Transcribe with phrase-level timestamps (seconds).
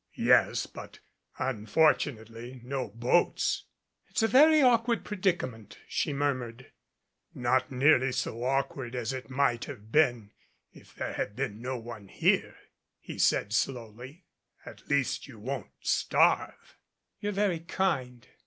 [0.17, 0.97] "Yes, but
[1.37, 3.65] unfortunately no boats."
[4.09, 6.71] "It's a very awkward predicament," she murmured.
[7.35, 10.31] "Not nearly so awkward as it might have been
[10.71, 12.55] if there 41 MADCAP had been no one here,"
[12.99, 14.25] he said slowly.
[14.65, 16.79] "At least you won't starve."
[17.19, 18.27] "You're very kind.